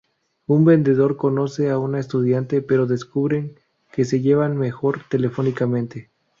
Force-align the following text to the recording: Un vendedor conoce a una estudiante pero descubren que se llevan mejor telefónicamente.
Un 0.47 0.65
vendedor 0.65 1.15
conoce 1.15 1.69
a 1.69 1.77
una 1.77 1.99
estudiante 1.99 2.63
pero 2.63 2.87
descubren 2.87 3.59
que 3.91 4.03
se 4.03 4.19
llevan 4.19 4.57
mejor 4.57 5.01
telefónicamente. 5.11 6.09